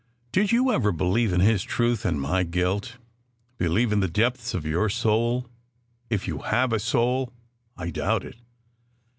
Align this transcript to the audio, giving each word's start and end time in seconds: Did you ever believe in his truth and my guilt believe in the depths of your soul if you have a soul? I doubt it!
Did 0.31 0.51
you 0.51 0.71
ever 0.71 0.91
believe 0.91 1.31
in 1.31 1.41
his 1.41 1.61
truth 1.61 2.05
and 2.05 2.19
my 2.19 2.41
guilt 2.41 2.97
believe 3.59 3.91
in 3.93 3.99
the 3.99 4.07
depths 4.07 4.55
of 4.55 4.65
your 4.65 4.89
soul 4.89 5.47
if 6.09 6.27
you 6.27 6.39
have 6.39 6.73
a 6.73 6.79
soul? 6.79 7.31
I 7.77 7.91
doubt 7.91 8.25
it! 8.25 8.37